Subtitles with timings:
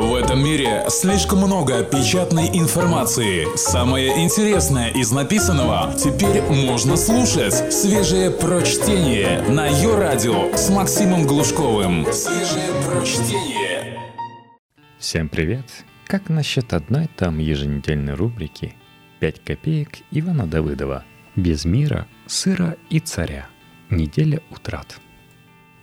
[0.00, 3.54] В этом мире слишком много печатной информации.
[3.54, 7.70] Самое интересное из написанного теперь можно слушать.
[7.70, 12.06] Свежее прочтение на ее радио с Максимом Глушковым.
[12.14, 14.00] Свежее прочтение.
[14.98, 15.66] Всем привет!
[16.06, 18.76] Как насчет одной там еженедельной рубрики
[19.20, 21.04] «5 копеек» Ивана Давыдова
[21.36, 23.48] «Без мира, сыра и царя.
[23.90, 24.98] Неделя утрат».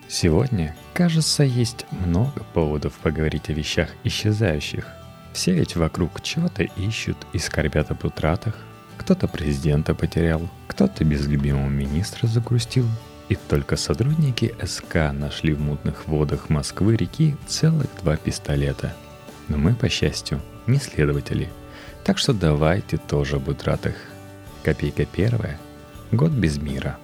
[0.09, 4.87] Сегодня, кажется, есть много поводов поговорить о вещах исчезающих.
[5.33, 8.55] Все ведь вокруг чего-то ищут и скорбят об утратах.
[8.97, 12.85] Кто-то президента потерял, кто-то без любимого министра загрустил.
[13.29, 18.95] И только сотрудники СК нашли в мутных водах Москвы-реки целых два пистолета.
[19.49, 21.49] Но мы, по счастью, не следователи.
[22.05, 23.95] Так что давайте тоже об утратах.
[24.63, 25.59] Копейка первая.
[26.11, 26.97] Год без мира.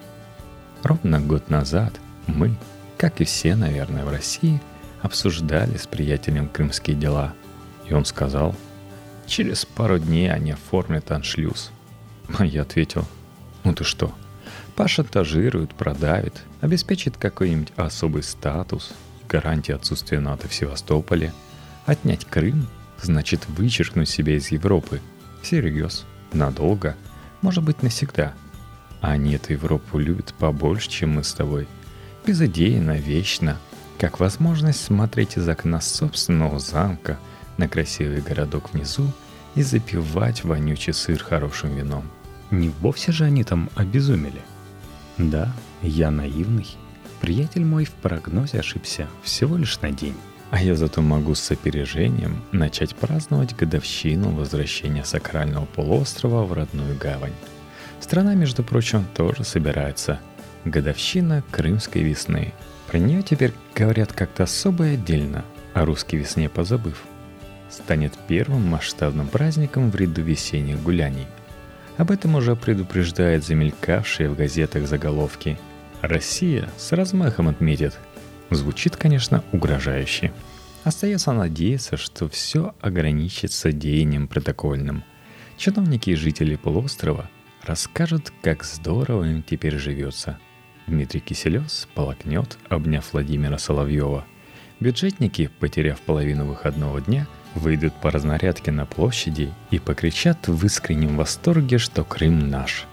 [0.81, 1.93] Ровно год назад
[2.27, 2.55] мы,
[2.97, 4.61] как и все, наверное, в России,
[5.01, 7.33] обсуждали с приятелем крымские дела.
[7.87, 8.55] И он сказал,
[9.27, 11.71] через пару дней они оформят аншлюз.
[12.37, 13.05] А я ответил,
[13.63, 14.13] ну ты что,
[14.75, 18.93] пошантажирует, продавит, обеспечит какой-нибудь особый статус,
[19.27, 21.33] гарантии отсутствия НАТО в Севастополе.
[21.85, 22.67] Отнять Крым
[23.01, 25.01] значит вычеркнуть себя из Европы.
[25.41, 26.95] Всерьез, надолго,
[27.41, 28.33] может быть навсегда.
[29.01, 31.67] А они эту Европу любят побольше, чем мы с тобой–
[32.25, 33.57] безыдейно, вечно,
[33.99, 37.19] как возможность смотреть из окна собственного замка
[37.57, 39.11] на красивый городок внизу
[39.55, 42.03] и запивать вонючий сыр хорошим вином.
[42.51, 44.41] Не вовсе же они там обезумели.
[45.17, 46.67] Да, я наивный.
[47.21, 50.15] Приятель мой в прогнозе ошибся всего лишь на день.
[50.51, 57.33] А я зато могу с опережением начать праздновать годовщину возвращения сакрального полуострова в родную гавань.
[57.99, 60.19] Страна, между прочим, тоже собирается–
[60.65, 62.53] Годовщина Крымской весны.
[62.87, 67.03] Про нее теперь говорят как-то особо и отдельно, о русской весне позабыв.
[67.69, 71.27] Станет первым масштабным праздником в ряду весенних гуляний.
[71.97, 75.59] Об этом уже предупреждает замелькавшие в газетах заголовки.
[76.01, 77.97] Россия с размахом отметит.
[78.49, 80.31] Звучит, конечно, угрожающе.
[80.85, 85.03] Остается надеяться, что все ограничится деянием протокольным.
[85.57, 87.29] Чиновники и жители полуострова
[87.63, 90.39] расскажут, как здорово им теперь живется–
[90.87, 91.63] Дмитрий Киселев
[91.95, 94.25] полокнет, обняв Владимира Соловьева.
[94.79, 101.77] Бюджетники, потеряв половину выходного дня, выйдут по разнарядке на площади и покричат в искреннем восторге,
[101.77, 102.85] что Крым наш.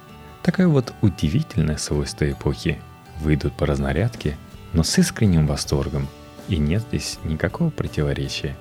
[0.43, 2.79] Такое вот удивительное свойство эпохи.
[3.21, 4.37] Выйдут по разнарядке,
[4.73, 6.09] но с искренним восторгом.
[6.49, 8.57] И нет здесь никакого противоречия.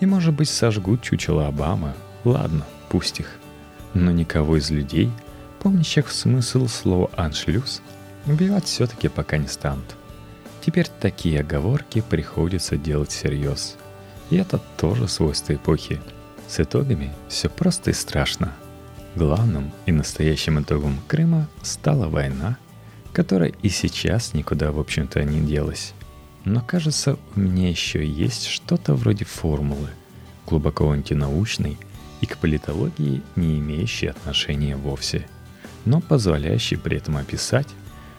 [0.00, 1.92] И может быть сожгут чучело Обамы.
[2.24, 3.38] Ладно, пусть их.
[3.92, 5.10] Но никого из людей,
[5.60, 7.80] помнящих смысл слова «аншлюз»,
[8.26, 9.96] Убивать все-таки пока не станут.
[10.64, 13.76] Теперь такие оговорки приходится делать всерьез.
[14.30, 16.00] И это тоже свойство эпохи.
[16.48, 18.52] С итогами все просто и страшно.
[19.14, 22.56] Главным и настоящим итогом Крыма стала война,
[23.12, 25.92] которая и сейчас никуда, в общем-то, не делась.
[26.44, 29.90] Но кажется, у меня еще есть что-то вроде формулы,
[30.46, 31.78] глубоко антинаучной
[32.20, 35.26] и к политологии не имеющей отношения вовсе,
[35.84, 37.68] но позволяющей при этом описать,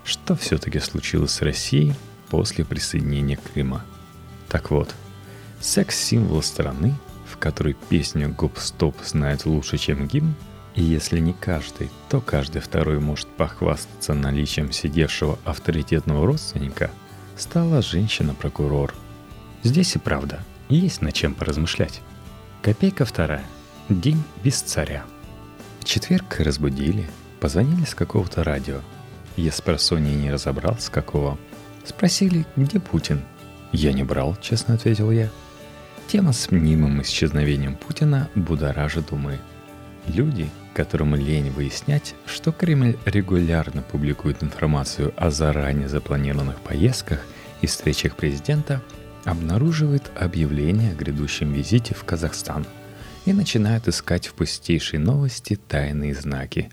[0.06, 1.96] что все-таки случилось с Россией
[2.30, 3.84] после присоединения Крыма.
[4.48, 4.94] Так вот,
[5.60, 6.94] секс-символ страны,
[7.28, 10.36] в которой песню «Гоп-стоп» знает лучше, чем гимн,
[10.76, 16.92] и если не каждый, то каждый второй может похвастаться наличием сидевшего авторитетного родственника,
[17.36, 18.94] стала женщина-прокурор.
[19.64, 20.40] Здесь и правда,
[20.70, 22.02] есть над чем поразмышлять.
[22.62, 23.46] Копейка вторая.
[23.90, 25.06] День без царя.
[25.80, 28.82] В четверг разбудили, позвонили с какого-то радио–
[29.38, 31.38] я с просонья не разобрал, с какого.
[31.84, 33.22] Спросили, где Путин.
[33.72, 35.30] Я не брал, честно ответил я.
[36.08, 39.40] Тема с мнимым исчезновением Путина будоражит умы.
[40.08, 47.20] Люди, которым лень выяснять, что Кремль регулярно публикует информацию о заранее запланированных поездках
[47.62, 48.82] и встречах президента,
[49.26, 52.66] обнаруживают объявление о грядущем визите в Казахстан
[53.26, 56.72] и начинают искать в пустейшей новости тайные знаки.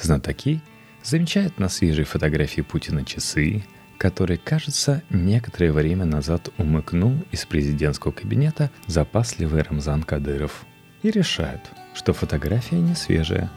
[0.00, 0.60] Знатоки–
[1.04, 3.62] замечает на свежей фотографии Путина часы,
[3.98, 10.64] которые, кажется, некоторое время назад умыкнул из президентского кабинета запасливый Рамзан Кадыров.
[11.02, 11.60] И решают,
[11.94, 13.50] что фотография не свежая.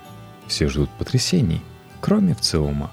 [0.47, 1.61] Все ждут потрясений,
[2.01, 2.91] кроме ВЦИОМа.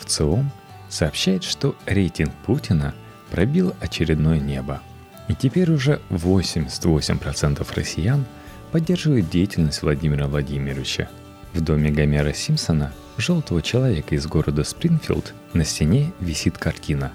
[0.00, 0.50] ВЦИОМ
[0.88, 2.94] сообщает, что рейтинг Путина
[3.30, 4.82] пробил очередное небо.
[5.28, 8.26] И теперь уже 88% россиян
[8.70, 11.08] поддерживают деятельность Владимира Владимировича.
[11.54, 17.12] В доме Гомера Симпсона желтого человека из города Спрингфилд на стене висит картина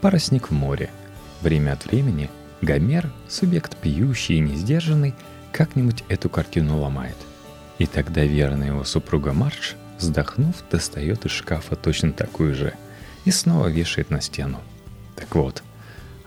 [0.00, 0.90] «Парусник в море».
[1.40, 2.28] Время от времени
[2.62, 5.14] Гомер, субъект пьющий и несдержанный,
[5.52, 7.14] как-нибудь эту картину ломает.
[7.78, 12.74] И тогда верная его супруга Марш, вздохнув, достает из шкафа точно такую же
[13.24, 14.58] и снова вешает на стену.
[15.14, 15.62] Так вот,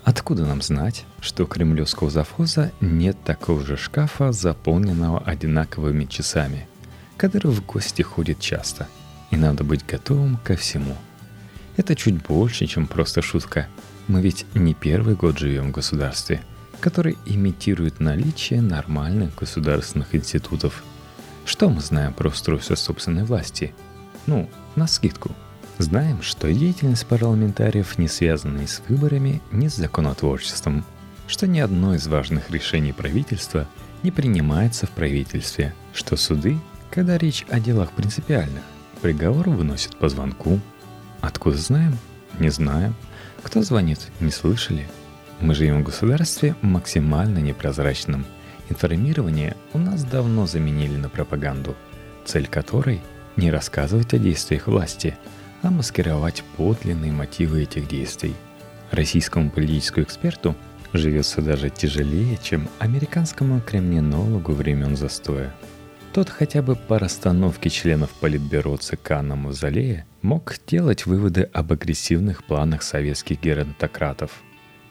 [0.06, 6.69] откуда нам знать, что у кремлевского завхоза нет такого же шкафа, заполненного одинаковыми часами?
[7.20, 8.88] Кадыров в гости ходит часто,
[9.30, 10.96] и надо быть готовым ко всему.
[11.78, 13.68] Это чуть больше, чем просто шутка.
[14.08, 16.42] Мы ведь не первый год живем в государстве,
[16.80, 20.84] который имитирует наличие нормальных государственных институтов.
[21.46, 23.76] Что мы знаем про устройство собственной власти?
[24.26, 25.36] Ну, на скидку–
[25.80, 30.84] Знаем, что деятельность парламентариев не связана ни с выборами, ни с законотворчеством,
[31.26, 33.66] что ни одно из важных решений правительства
[34.04, 36.60] не принимается в правительстве, что суды,
[36.92, 38.64] когда речь о делах принципиальных,
[39.02, 40.60] приговор выносят по звонку.
[41.22, 41.98] Откуда знаем?
[42.40, 42.96] Не знаем.
[43.44, 44.00] Кто звонит?
[44.20, 44.88] Не слышали.
[45.40, 48.26] Мы живем в государстве максимально непрозрачном.
[48.70, 51.76] Информирование у нас давно заменили на пропаганду,
[52.26, 53.02] цель которой–
[53.36, 55.18] не рассказывать о действиях власти–
[55.62, 58.36] а маскировать подлинные мотивы этих действий.
[58.92, 60.56] Российскому политическому эксперту
[60.94, 65.54] живется даже тяжелее, чем американскому криминологу времен застоя.
[66.14, 72.44] Тот хотя бы по расстановке членов Политбюро ЦК на Мавзолее мог делать выводы об агрессивных
[72.44, 74.32] планах советских геронтократов.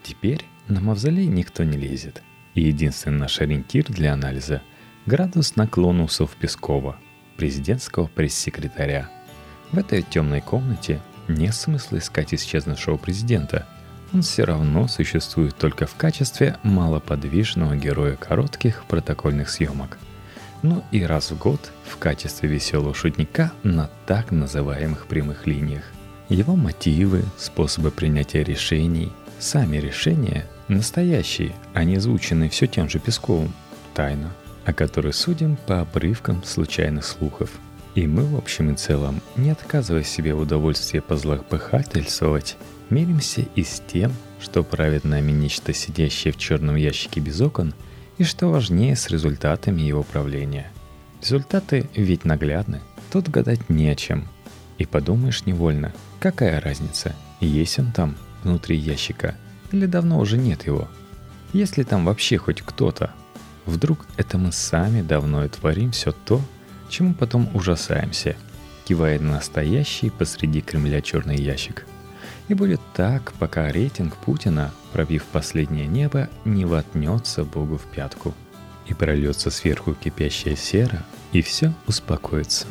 [0.03, 2.23] Теперь на Мавзолей никто не лезет.
[2.55, 4.63] И единственный наш ориентир для анализа–
[5.07, 6.97] градус наклона усов Пескова,
[7.37, 9.11] президентского пресс-секретаря–
[9.73, 13.67] в этой темной комнате нет смысла искать исчезнувшего президента.
[14.15, 19.99] Он все равно существует только в качестве малоподвижного героя коротких протокольных съемок.
[20.63, 25.85] Ну и раз в год в качестве веселого шутника на так называемых прямых линиях.
[26.29, 33.53] Его мотивы, способы принятия решений, сами решения настоящие, а не звученные все тем же Песковым.
[33.95, 34.31] Тайна,
[34.65, 37.51] о которой судим по обрывкам случайных слухов–
[37.99, 42.57] и мы, в общем и целом, не отказывая себе в удовольствии позлопыхательствовать,
[42.91, 47.75] миримся и с тем, что правит нами нечто сидящее в черном ящике без окон,
[48.19, 50.71] и что важнее с результатами его правления.
[51.23, 52.81] Результаты ведь наглядны,
[53.11, 54.29] тут гадать не о чем.
[54.77, 59.35] И подумаешь невольно, какая разница, есть он там, внутри ящика,
[59.73, 60.89] или давно уже нет его.
[61.53, 63.13] Если там вообще хоть кто-то,
[63.67, 66.41] вдруг это мы сами давно и творим все то,
[66.89, 68.37] чему потом ужасаемся,
[68.85, 71.87] кивая на настоящий посреди Кремля черный ящик.
[72.49, 78.35] И будет так, пока рейтинг Путина, пробив последнее небо, не вотнется Богу в пятку.
[78.87, 82.67] И прольется сверху кипящая сера, и все успокоится.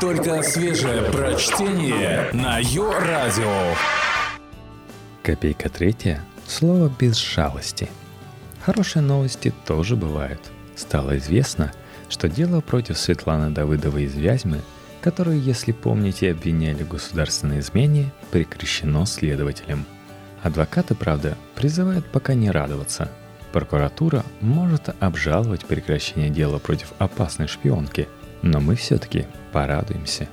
[0.00, 3.74] Только свежее прочтение на Йо-Радио.
[5.22, 6.22] Копейка третья.
[6.46, 7.88] Слово без жалости.
[8.64, 10.40] Хорошие новости тоже бывают.
[10.76, 11.72] Стало известно–
[12.08, 14.60] что дело против Светланы Давыдовой из Вязьмы,
[15.04, 19.84] которую, если помните, обвиняли в государственной измене, прекращено следователем.
[20.42, 23.10] Адвокаты, правда, призывают пока не радоваться.
[23.52, 28.08] Прокуратура может обжаловать прекращение дела против опасной шпионки,
[28.40, 30.26] но мы все-таки порадуемся.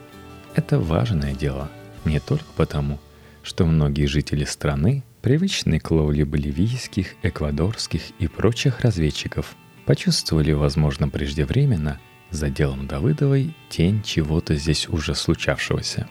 [0.56, 1.70] Это важное дело,
[2.06, 2.98] не только потому,
[3.44, 9.54] что многие жители страны привычны к ловле боливийских, эквадорских и прочих разведчиков–
[9.86, 12.00] почувствовали, возможно, преждевременно,
[12.32, 16.08] за делом Давыдовой тень чего-то здесь уже случавшегося.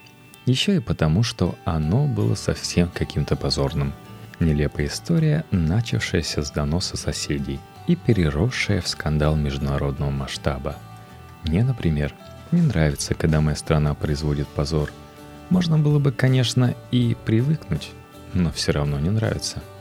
[0.46, 3.92] Еще и потому, что оно было совсем каким-то позорным.
[4.38, 10.76] Нелепая история, начавшаяся с доноса соседей и переросшая в скандал международного масштаба.
[11.44, 12.14] Мне, например,
[12.52, 14.92] не нравится, когда моя страна производит позор.
[15.50, 17.90] Можно было бы, конечно, и привыкнуть,
[18.32, 19.62] но все равно не нравится–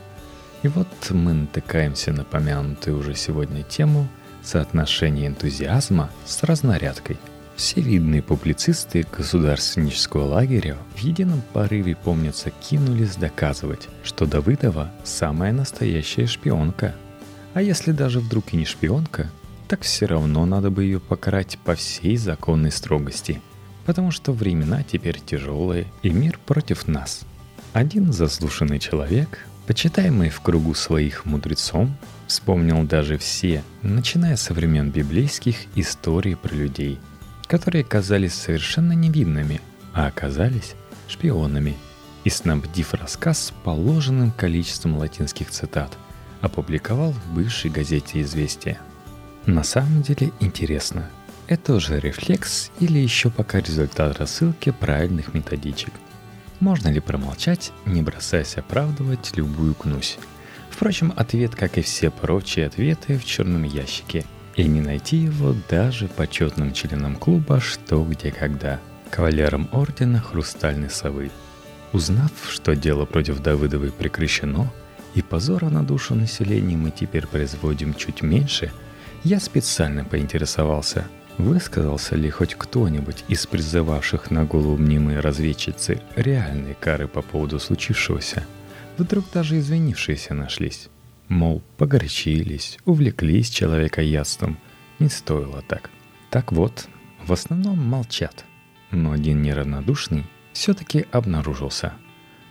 [0.62, 4.08] и вот мы натыкаемся на помянутую уже сегодня тему
[4.42, 7.18] соотношения энтузиазма с разнарядкой.
[7.56, 16.26] Все видные публицисты государственнического лагеря в едином порыве, помнится, кинулись доказывать, что Давыдова самая настоящая
[16.26, 16.94] шпионка.
[17.52, 19.30] А если даже вдруг и не шпионка,
[19.68, 23.42] так все равно надо бы ее покарать по всей законной строгости,
[23.84, 27.22] потому что времена теперь тяжелые и мир против нас.
[27.72, 31.96] Один заслушанный человек Почитаемый в кругу своих мудрецом,
[32.30, 37.00] вспомнил даже все, начиная со времен библейских, историй про людей,
[37.48, 39.60] которые казались совершенно невинными,
[39.92, 40.74] а оказались
[41.08, 41.76] шпионами,
[42.22, 45.96] и снабдив рассказ положенным количеством латинских цитат,
[46.40, 48.78] опубликовал в бывшей газете «Известия».
[49.46, 51.10] На самом деле интересно,
[51.48, 55.92] это уже рефлекс или еще пока результат рассылки правильных методичек–
[56.60, 60.18] можно ли промолчать, не бросаясь оправдывать любую гнусь?
[60.70, 64.24] Впрочем, ответ, как и все прочие ответы, в черном ящике.
[64.56, 71.30] И не найти его даже почетным членам клуба «Что, где, когда» кавалером ордена Хрустальной Совы.
[71.92, 74.72] Узнав, что дело против Давыдовой прекращено,
[75.14, 78.70] и позора на душу населения мы теперь производим чуть меньше,
[79.24, 87.08] я специально поинтересовался, высказался ли хоть кто-нибудь из призывавших на голову мнимые разведчицы реальные кары
[87.08, 88.44] по поводу случившегося.
[89.00, 90.88] Вдруг даже извинившиеся нашлись.
[91.28, 94.58] Мол, погорячились, увлеклись человекоядством.
[94.98, 95.90] Не стоило так.
[96.30, 96.88] Так вот,
[97.26, 98.44] в основном молчат–
[98.90, 101.92] но один неравнодушный все-таки обнаружился.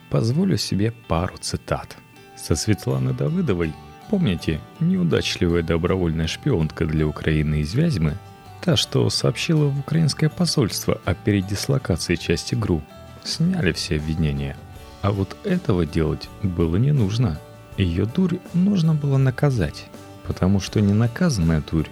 [0.08, 1.96] Позволю себе пару цитат.
[2.36, 3.72] Со Светланы Давыдовой,
[4.08, 8.16] помните, неудачливая добровольная шпионка для Украины из Вязьмы,
[8.62, 12.82] та, что сообщила в украинское посольство о передислокации части ГРУ,
[13.22, 14.56] сняли все обвинения.
[15.02, 17.38] А вот этого делать было не нужно.
[17.76, 19.86] Ее дурь нужно было наказать,
[20.26, 21.88] потому что ненаказанная дурь,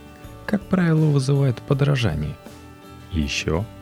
[0.47, 2.37] как правило, вызывает подражание.
[3.13, 3.65] Еще–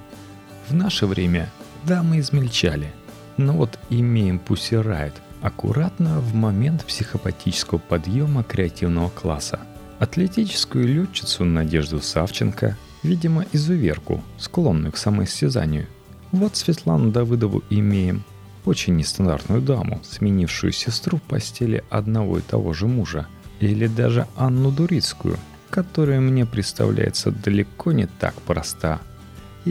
[0.68, 1.48] в наше время
[1.84, 2.92] дамы измельчали,
[3.36, 9.60] но вот имеем Riot аккуратно в момент психопатического подъема креативного класса.
[10.00, 15.86] Атлетическую летчицу Надежду Савченко, видимо, изуверку, склонную к самоистязанию.
[16.32, 18.24] Вот Светлану Давыдову имеем,
[18.66, 23.26] очень нестандартную даму, сменившую сестру в постели одного и того же мужа.
[23.60, 25.38] Или даже Анну Дурицкую,
[25.70, 29.00] которая мне представляется далеко не так проста–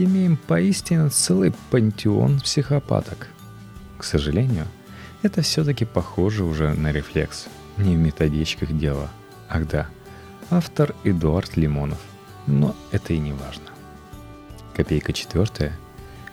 [0.04, 3.28] имеем поистине целый пантеон психопаток.
[3.98, 4.66] К сожалению,
[5.22, 7.46] это все-таки похоже уже на рефлекс.
[7.78, 9.10] Не в методичках дело.
[9.48, 9.86] Ах да,
[10.50, 11.98] автор Эдуард Лимонов.
[12.46, 13.64] Но это и не важно.
[14.74, 15.72] Копейка четвертая.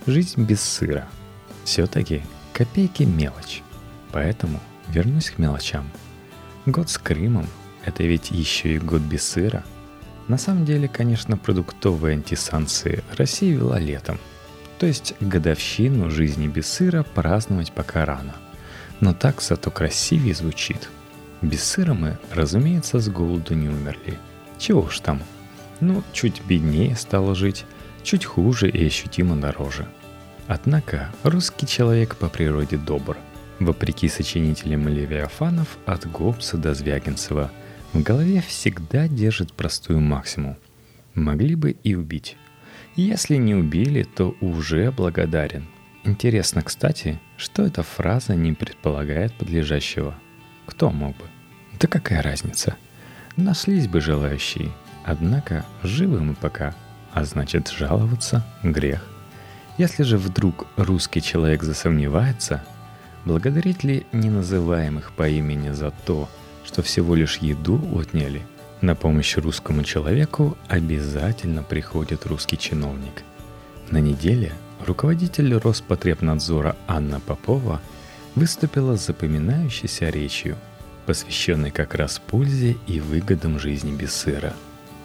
[0.05, 1.07] Жизнь без сыра.
[1.63, 2.21] Все-таки
[2.53, 3.61] копейки мелочь.
[4.11, 5.89] Поэтому вернусь к мелочам.
[6.65, 7.47] Год с Крымом–
[7.85, 9.63] это ведь еще и год без сыра–
[10.27, 14.19] на самом деле, конечно, продуктовые антисанкции Россия вела летом.
[14.79, 18.33] То есть годовщину жизни без сыра праздновать пока рано.
[18.99, 20.89] Но так зато красивее звучит.
[21.41, 24.17] Без сыра мы, разумеется, с голоду не умерли.
[24.57, 25.21] Чего уж там.
[25.81, 27.65] Ну, чуть беднее стало жить,
[28.03, 29.87] чуть хуже и ощутимо дороже.
[30.47, 33.17] Однако русский человек по природе добр.
[33.59, 37.51] Вопреки сочинителям Левиафанов от Гоббса до Звягинцева–
[37.93, 40.57] в голове всегда держит простую максимум.
[41.13, 42.37] Могли бы и убить.
[42.95, 45.67] Если не убили, то уже благодарен.
[46.03, 50.15] Интересно, кстати, что эта фраза не предполагает подлежащего.
[50.65, 51.25] Кто мог бы?
[51.79, 52.77] Да какая разница?
[53.37, 54.71] Нашлись бы желающие.
[55.05, 56.75] Однако живы мы пока,
[57.13, 59.12] а значит жаловаться– грех.
[59.77, 62.63] Если же вдруг русский человек засомневается,
[63.25, 66.29] благодарить ли неназываемых по имени за то,
[66.63, 68.43] что всего лишь еду отняли,
[68.81, 73.23] на помощь русскому человеку обязательно приходит русский чиновник.
[73.89, 74.53] На неделе
[74.85, 77.81] руководитель Роспотребнадзора Анна Попова
[78.35, 80.57] выступила с запоминающейся речью,
[81.05, 84.53] посвященной как раз пользе и выгодам жизни без сыра.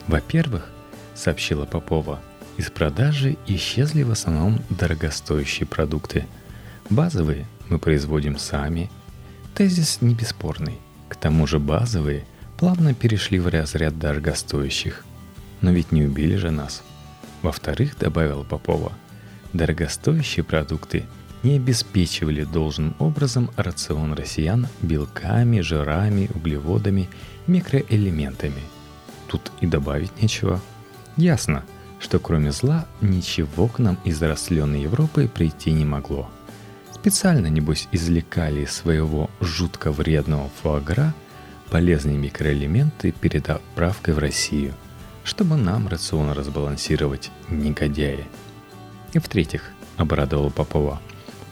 [0.06, 0.68] Во-первых,
[1.14, 2.20] сообщила Попова,
[2.58, 6.26] из продажи исчезли в основном дорогостоящие продукты.
[6.90, 8.90] Базовые мы производим сами.
[9.54, 10.78] Тезис не бесспорный.
[11.08, 12.26] К тому же базовые
[12.58, 15.04] плавно перешли в разряд дорогостоящих.
[15.60, 16.82] Но ведь не убили же нас.
[17.42, 18.92] Во-вторых, добавил Попова,
[19.52, 21.04] дорогостоящие продукты
[21.44, 27.08] не обеспечивали должным образом рацион россиян белками, жирами, углеводами,
[27.46, 28.62] микроэлементами.
[29.28, 30.60] Тут и добавить нечего.
[31.16, 31.62] Ясно,
[32.00, 36.30] что кроме зла ничего к нам из растленной Европы прийти не могло–
[37.00, 41.14] Специально, небось, извлекали из своего жутко вредного фуагра
[41.70, 44.74] полезные микроэлементы перед отправкой в Россию,
[45.22, 48.26] чтобы нам рацион разбалансировать, негодяи.
[49.12, 51.00] И в-третьих, обрадовала Попова,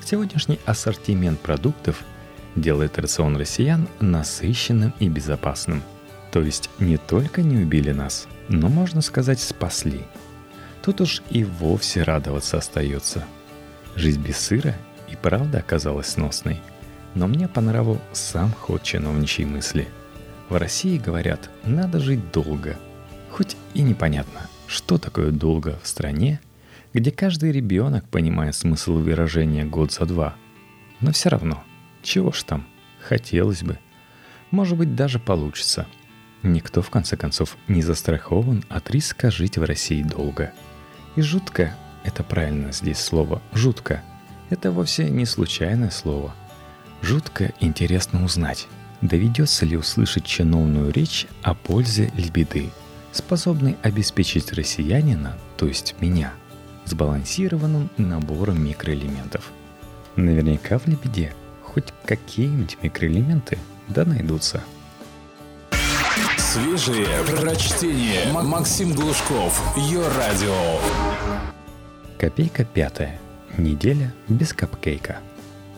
[0.04, 2.02] сегодняшний ассортимент продуктов
[2.56, 5.82] делает рацион россиян насыщенным и безопасным.
[6.32, 10.02] То есть не только не убили нас, но, можно сказать, спасли.
[10.86, 13.24] Тут уж и вовсе радоваться остается.
[13.96, 14.72] Жизнь без сыра
[15.10, 16.60] и правда оказалась сносной.
[17.16, 19.88] Но мне по нраву сам ход чиновничьей мысли.
[20.48, 22.76] В России говорят, надо жить долго.
[23.32, 26.38] Хоть и непонятно, что такое долго в стране,
[26.94, 30.36] где каждый ребенок понимает смысл выражения год за два.
[31.00, 31.64] Но все равно,
[32.04, 32.64] чего ж там,
[33.00, 33.76] хотелось бы.
[34.52, 35.88] Может быть, даже получится.
[36.44, 40.52] Никто, в конце концов, не застрахован от риска жить в России долго.
[41.16, 44.02] И жутко, это правильно здесь слово, жутко–
[44.50, 46.34] это вовсе не случайное слово.
[47.02, 48.68] Жутко интересно узнать,
[49.00, 52.70] Доведется ли услышать чиновную речь о пользе лебеды,
[53.12, 56.32] способной обеспечить россиянина, то есть меня,
[56.86, 59.52] сбалансированным набором микроэлементов?
[60.16, 63.58] Наверняка в лебеде хоть какие-нибудь микроэлементы
[63.88, 64.64] да найдутся.
[66.56, 67.06] Свежие
[67.38, 68.32] прочтение.
[68.32, 69.76] Максим Глушков.
[69.76, 70.54] Ее радио.
[72.18, 73.20] Копейка пятая.
[73.58, 75.18] Неделя без капкейка.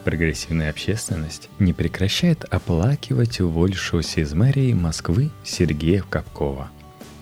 [0.04, 6.70] Прогрессивная общественность не прекращает оплакивать уволившегося из мэрии Москвы Сергея Капкова,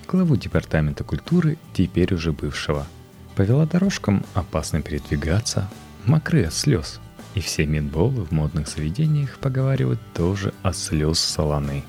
[0.06, 2.86] главу Департамента культуры, теперь уже бывшего.
[3.36, 5.70] По велодорожкам опасно передвигаться,
[6.04, 7.00] мокры от слез,
[7.34, 11.84] и все медболы в модных заведениях поговаривают тоже о слез солоны.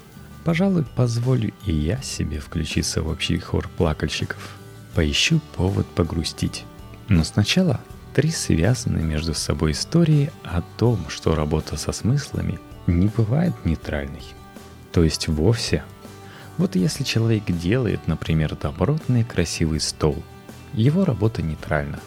[0.48, 4.56] Пожалуй, позволю и я себе включиться в общий хор плакальщиков.
[4.96, 6.64] Поищу повод погрустить.
[7.10, 7.82] Но сначала
[8.14, 14.24] три связанные между собой истории о том, что работа со смыслами не бывает нейтральной.
[14.94, 15.84] То есть вовсе.
[16.58, 20.24] Вот если человек делает, например, добротный красивый стол,
[20.72, 22.00] его работа нейтральна.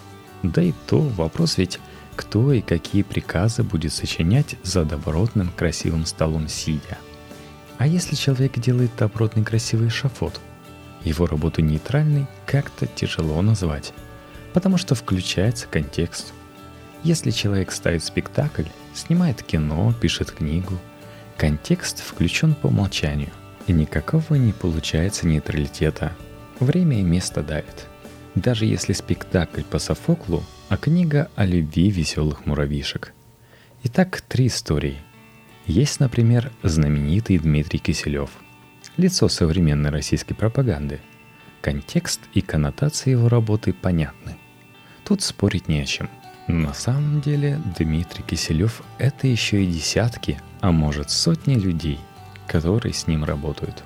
[0.42, 1.78] Да и то вопрос ведь,
[2.16, 6.96] кто и какие приказы будет сочинять за добротным красивым столом сидя.
[7.80, 10.40] А если человек делает добротный красивый шафот,
[11.02, 13.92] его работу нейтральной как-то тяжело назвать
[14.52, 16.32] потому что включается контекст.
[17.02, 20.78] Если человек ставит спектакль, снимает кино, пишет книгу,
[21.36, 23.30] контекст включен по умолчанию,
[23.66, 26.12] и никакого не получается нейтралитета.
[26.58, 27.86] Время и место давит.
[28.34, 33.12] Даже если спектакль по Софоклу, а книга о любви веселых муравьишек.
[33.82, 34.98] Итак, три истории.
[35.70, 38.30] Есть, например, знаменитый Дмитрий Киселев,
[38.96, 41.00] лицо современной российской пропаганды.
[41.60, 44.36] Контекст и коннотации его работы понятны.
[45.04, 46.10] Тут спорить не о чем.
[46.48, 52.00] На самом деле Дмитрий Киселев— это еще и десятки, а может сотни людей,
[52.48, 53.84] которые с ним работают.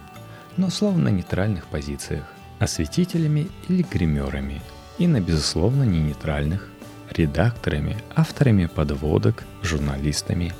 [0.57, 2.25] Но словно на нейтральных позициях,
[2.61, 4.63] осветителями или гримерами,
[4.97, 6.67] и на безусловно не нейтральных,
[7.11, 10.55] редакторами, авторами подводок, журналистами.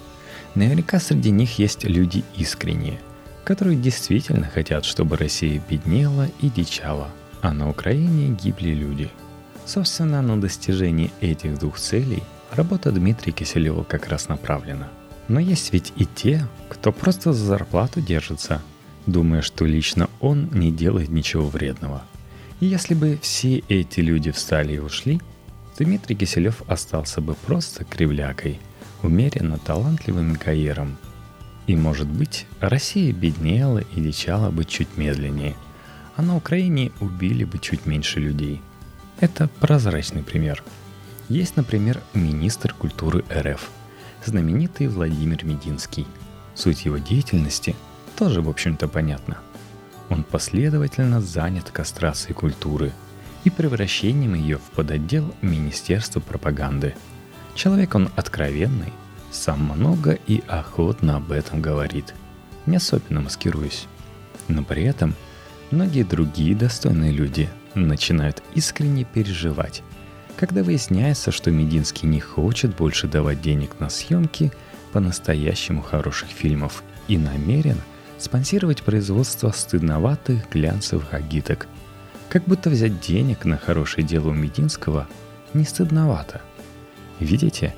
[0.55, 3.01] Наверняка среди них есть люди искренние,
[3.45, 7.09] которые действительно хотят, чтобы Россия беднела и дичала,
[7.43, 9.11] а на Украине гибли люди—
[9.67, 14.89] Собственно, на достижение этих двух целей работа Дмитрия Киселева как раз направлена.
[15.29, 18.63] Но есть ведь и те, кто просто за зарплату держится,
[19.07, 22.03] думая, что лично он не делает ничего вредного.
[22.61, 25.21] И если бы все эти люди встали и ушли,
[25.79, 28.61] Дмитрий Киселев остался бы просто кривлякой,
[29.05, 30.97] умеренно талантливым гаером.
[31.67, 35.55] И, может быть, Россия беднела и дичала бы чуть медленнее,
[36.17, 38.61] а на Украине убили бы чуть меньше людей–
[39.21, 40.63] это прозрачный пример.
[41.29, 43.71] Есть, например, министр культуры РФ,
[44.25, 46.07] знаменитый Владимир Мединский.
[46.55, 47.77] Суть его деятельности
[48.17, 49.39] тоже, в общем-то, понятна.
[50.11, 52.93] Он последовательно занят кастрацией культуры
[53.45, 56.95] и превращением ее в подотдел Министерства пропаганды.
[57.55, 58.93] Человек он откровенный,
[59.31, 62.15] сам много и охотно об этом говорит,
[62.67, 63.87] не особенно маскируясь.
[64.49, 65.15] Но при этом
[65.71, 69.83] многие другие достойные люди– начинают искренне переживать,
[70.37, 74.53] когда выясняется, что Мединский не хочет больше давать денег на съемки
[74.93, 77.81] по-настоящему хороших фильмов и намерен
[78.19, 81.67] спонсировать производство стыдноватых глянцевых агиток.
[82.29, 85.07] Как будто взять денег на хорошее дело у Мединского
[85.53, 86.41] не стыдновато.
[87.25, 87.75] Видите,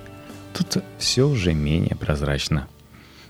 [0.52, 2.66] тут все уже менее прозрачно.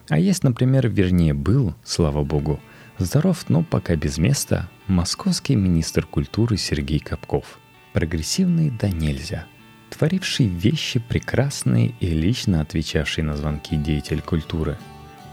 [0.09, 2.59] А есть, например, вернее был, слава богу,
[2.99, 7.59] Здоров, но пока без места, московский министр культуры Сергей Капков.
[7.93, 9.45] Прогрессивный да нельзя.
[9.91, 14.79] Творивший вещи прекрасные и лично отвечавший на звонки деятель культуры.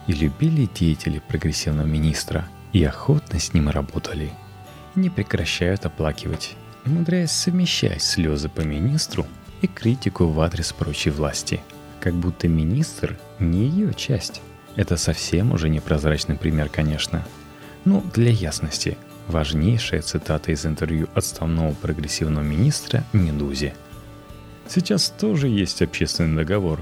[0.08, 4.30] И любили деятели прогрессивного министра, и охотно с ним работали.
[4.98, 9.26] И не прекращают оплакивать, умудряясь совмещать слезы по министру
[9.63, 11.62] и критику в адрес прочей власти.
[11.99, 14.41] Как будто министр не ее часть.
[14.76, 17.26] Это совсем уже непрозрачный пример, конечно–
[17.86, 18.97] ну, для ясности,
[19.28, 23.73] важнейшая цитата из интервью отставного прогрессивного министра Медузи.
[24.69, 26.82] Сейчас тоже есть общественный договор.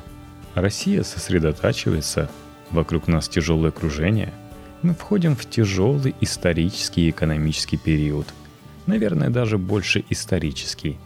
[0.54, 2.30] Россия сосредотачивается,
[2.70, 4.32] вокруг нас тяжелое окружение.
[4.84, 8.28] Мы входим в тяжелый исторический и экономический период.
[8.86, 11.00] Наверное, даже больше исторический.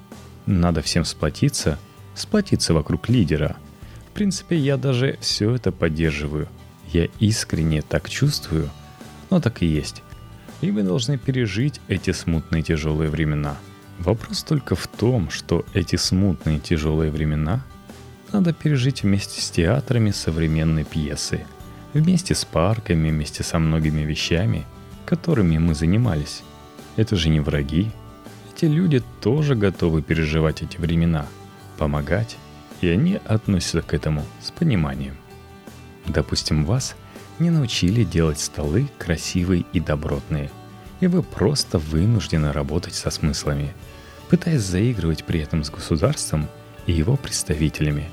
[0.45, 1.79] Надо всем сплотиться,
[2.13, 3.55] сплотиться вокруг лидера.
[4.09, 6.47] В принципе, я даже все это поддерживаю.
[6.91, 8.69] Я искренне так чувствую–
[9.29, 10.03] но так и есть.
[10.61, 13.57] И мы должны пережить эти смутные тяжелые времена.
[13.99, 17.63] Вопрос только в том, что эти смутные тяжелые времена
[18.31, 21.45] надо пережить вместе с театрами современной пьесы,
[21.93, 24.65] Вместе с парками, вместе со многими вещами,
[25.05, 26.43] которыми мы занимались.
[26.97, 27.89] Это же не враги.
[28.55, 31.27] Эти люди тоже готовы переживать эти времена,
[31.77, 32.37] помогать,
[32.81, 35.15] и они относятся к этому с пониманием.
[36.05, 36.95] Допустим, вас
[37.39, 40.49] не научили делать столы красивые и добротные,
[41.01, 43.73] и вы просто вынуждены работать со смыслами,
[44.29, 46.47] пытаясь заигрывать при этом с государством
[46.85, 48.09] и его представителями.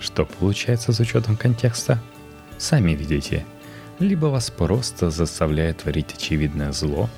[0.00, 2.00] Что получается с учетом контекста–
[2.58, 3.44] Сами видите,
[3.98, 7.10] либо вас просто заставляет творить очевидное зло,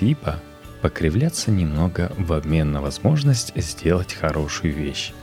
[0.00, 0.40] либо
[0.84, 5.14] покривляться немного в обмен на возможность сделать хорошую вещь.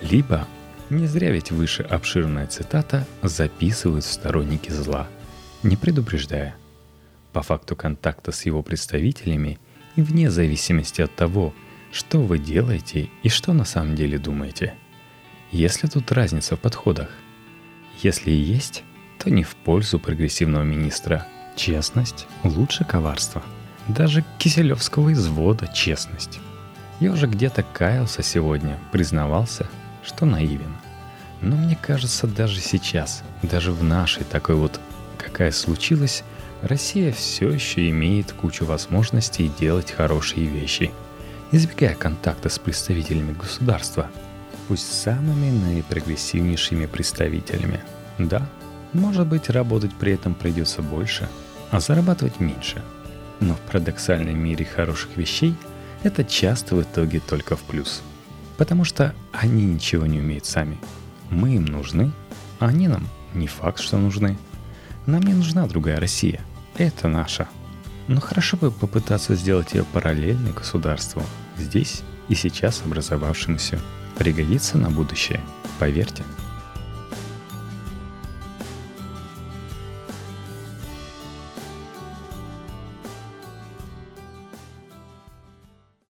[0.00, 0.48] Либо,
[0.90, 5.06] не зря ведь выше обширная цитата записывают сторонники зла,
[5.62, 6.56] не предупреждая.
[7.32, 9.60] По факту контакта с его представителями
[9.94, 11.54] и вне зависимости от того,
[11.92, 14.74] что вы делаете и что на самом деле думаете.
[15.52, 17.10] Если тут разница в подходах–
[18.02, 18.82] если и есть,
[19.20, 21.28] то не в пользу прогрессивного министра.
[21.54, 23.44] Честность лучше коварства.
[23.88, 26.40] Даже Киселевского извода честность.
[27.00, 29.66] Я уже где-то каялся сегодня, признавался,
[30.04, 30.74] что наивен.
[31.40, 34.80] Но мне кажется, даже сейчас, даже в нашей такой вот,
[35.18, 36.24] какая случилась,
[36.62, 40.90] Россия все еще имеет кучу возможностей делать хорошие вещи,
[41.52, 44.10] избегая контакта с представителями государства–
[44.68, 47.80] пусть самыми наипрогрессивнейшими представителями.
[48.18, 48.46] Да,
[48.92, 51.28] может быть, работать при этом придется больше,
[51.70, 52.82] а зарабатывать меньше.
[53.40, 55.54] Но в парадоксальном мире хороших вещей
[56.02, 58.02] это часто в итоге только в плюс.
[58.56, 60.78] Потому что они ничего не умеют сами.
[61.30, 62.12] Мы им нужны,
[62.58, 64.38] а они нам не факт, что нужны.
[65.04, 66.40] Нам не нужна другая Россия.
[66.76, 67.48] Это наша.
[68.08, 71.22] Но хорошо бы попытаться сделать ее параллельной государству,
[71.56, 73.80] здесь и сейчас образовавшемуся
[74.16, 75.40] пригодится на будущее,
[75.78, 76.22] поверьте.